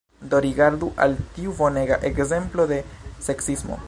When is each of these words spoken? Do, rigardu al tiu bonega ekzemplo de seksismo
Do, 0.29 0.37
rigardu 0.45 0.87
al 1.05 1.13
tiu 1.35 1.53
bonega 1.59 1.99
ekzemplo 2.11 2.69
de 2.73 2.81
seksismo 3.29 3.79